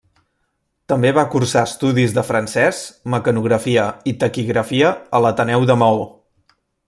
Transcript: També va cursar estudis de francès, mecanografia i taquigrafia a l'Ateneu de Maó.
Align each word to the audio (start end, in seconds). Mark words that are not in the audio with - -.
També 0.93 1.09
va 1.17 1.25
cursar 1.33 1.63
estudis 1.69 2.15
de 2.15 2.23
francès, 2.29 2.79
mecanografia 3.15 3.85
i 4.13 4.15
taquigrafia 4.25 4.95
a 5.19 5.23
l'Ateneu 5.27 5.69
de 5.73 5.77
Maó. 5.85 6.05